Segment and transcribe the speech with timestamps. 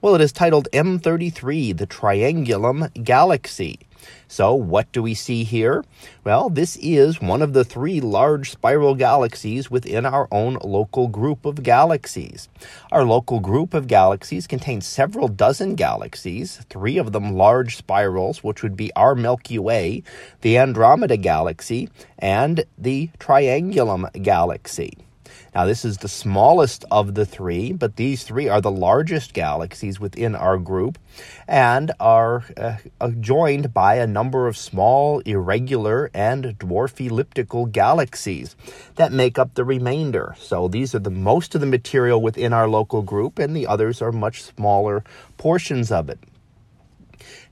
[0.00, 3.80] well it is titled M33, the Triangulum Galaxy.
[4.28, 5.84] So, what do we see here?
[6.22, 11.44] Well, this is one of the three large spiral galaxies within our own local group
[11.46, 12.48] of galaxies.
[12.92, 18.62] Our local group of galaxies contains several dozen galaxies, three of them large spirals, which
[18.62, 20.02] would be our Milky Way,
[20.42, 25.07] the Andromeda Galaxy, and the Triangulum Galaxy.
[25.54, 29.98] Now, this is the smallest of the three, but these three are the largest galaxies
[29.98, 30.98] within our group
[31.46, 32.76] and are uh,
[33.20, 38.56] joined by a number of small, irregular, and dwarf elliptical galaxies
[38.96, 40.34] that make up the remainder.
[40.38, 44.02] So, these are the most of the material within our local group, and the others
[44.02, 45.04] are much smaller
[45.36, 46.18] portions of it.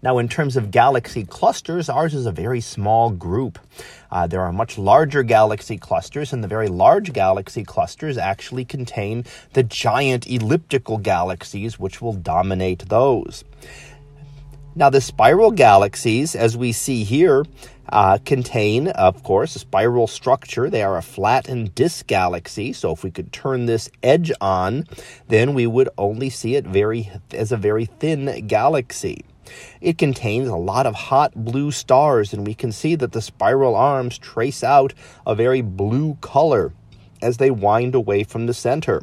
[0.02, 3.58] Now, in terms of galaxy clusters, ours is a very small group.
[4.10, 9.24] Uh, there are much larger galaxy clusters, and the very large galaxy clusters actually contain
[9.52, 13.44] the giant elliptical galaxies, which will dominate those.
[14.78, 17.46] Now, the spiral galaxies, as we see here,
[17.88, 20.68] uh, contain, of course, a spiral structure.
[20.68, 22.74] They are a flattened disk galaxy.
[22.74, 24.84] So, if we could turn this edge on,
[25.28, 29.24] then we would only see it very as a very thin galaxy.
[29.80, 33.74] It contains a lot of hot blue stars, and we can see that the spiral
[33.74, 34.94] arms trace out
[35.26, 36.72] a very blue color
[37.22, 39.02] as they wind away from the center.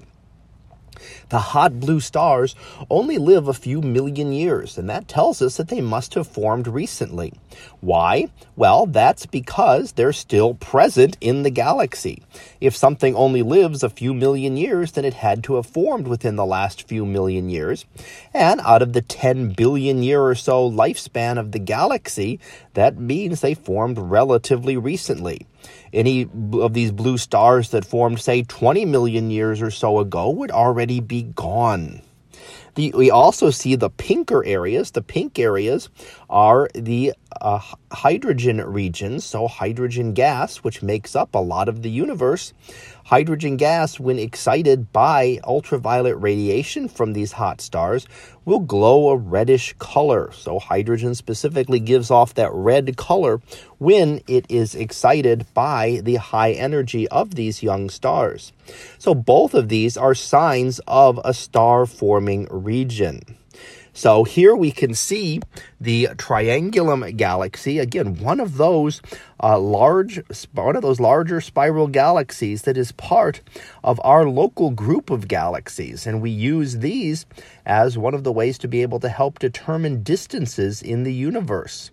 [1.30, 2.56] The hot blue stars
[2.90, 6.68] only live a few million years, and that tells us that they must have formed
[6.68, 7.34] recently.
[7.82, 8.30] Why?
[8.56, 12.24] Well, that's because they're still present in the galaxy.
[12.62, 16.36] If something only lives a few million years, then it had to have formed within
[16.36, 17.86] the last few million years.
[18.34, 22.40] And out of the 10 billion year or so lifespan of the galaxy,
[22.74, 25.46] that means they formed relatively recently.
[25.92, 30.52] Any of these blue stars that formed, say, 20 million years or so ago would
[30.52, 32.02] already be gone.
[32.76, 34.92] The, we also see the pinker areas.
[34.92, 35.90] The pink areas
[36.30, 37.60] are the uh,
[37.92, 42.54] hydrogen regions, so hydrogen gas, which makes up a lot of the universe.
[43.06, 48.08] Hydrogen gas, when excited by ultraviolet radiation from these hot stars,
[48.46, 50.32] will glow a reddish color.
[50.32, 53.42] So, hydrogen specifically gives off that red color
[53.78, 58.54] when it is excited by the high energy of these young stars.
[58.98, 63.38] So, both of these are signs of a star forming region.
[63.96, 65.40] So here we can see
[65.84, 69.02] the Triangulum galaxy, again, one of those
[69.42, 70.22] uh, large,
[70.54, 73.42] one of those larger spiral galaxies that is part
[73.84, 76.08] of our local group of galaxies.
[76.08, 77.26] And we use these
[77.66, 81.92] as one of the ways to be able to help determine distances in the universe.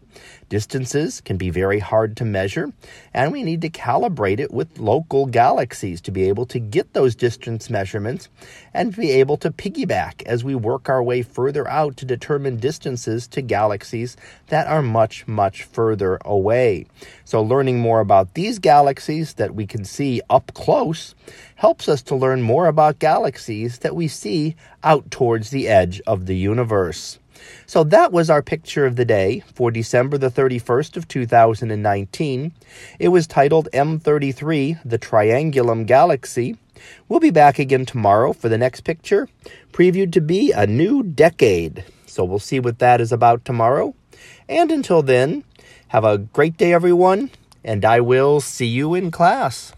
[0.49, 2.72] Distances can be very hard to measure,
[3.15, 7.15] and we need to calibrate it with local galaxies to be able to get those
[7.15, 8.28] distance measurements
[8.75, 13.28] and be able to piggyback as we work our way further out to determine distances
[13.28, 13.43] to
[13.81, 14.17] galaxies
[14.49, 16.85] that are much, much further away.
[17.25, 21.15] So, learning more about these galaxies that we can see up close
[21.57, 24.55] helps us to learn more about galaxies that we see
[24.85, 27.19] out towards the edge of the universe.
[27.67, 32.53] So that was our picture of the day for December the 31st of 2019.
[32.99, 36.59] It was titled M33, the Triangulum Galaxy.
[37.09, 39.27] We'll be back again tomorrow for the next picture,
[39.73, 41.85] previewed to be a new decade.
[42.10, 43.94] So we'll see what that is about tomorrow.
[44.48, 45.44] And until then,
[45.88, 47.31] have a great day, everyone,
[47.65, 49.72] and I will see you in class.